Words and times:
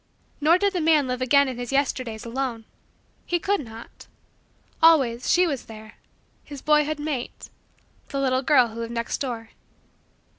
Nor 0.41 0.57
did 0.57 0.73
the 0.73 0.81
man 0.81 1.05
live 1.05 1.21
again 1.21 1.47
in 1.47 1.59
his 1.59 1.71
Yesterdays 1.71 2.25
alone. 2.25 2.65
He 3.23 3.37
could 3.37 3.59
not. 3.63 4.07
Always, 4.81 5.29
she 5.29 5.45
was 5.45 5.65
there 5.65 5.99
his 6.43 6.63
boyhood 6.63 6.97
mate 6.99 7.49
the 8.07 8.19
little 8.19 8.41
girl 8.41 8.69
who 8.69 8.79
lived 8.79 8.93
next 8.93 9.19
door. 9.19 9.51